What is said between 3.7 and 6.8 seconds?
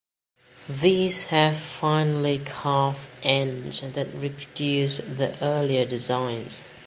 that reproduce the earlier designs.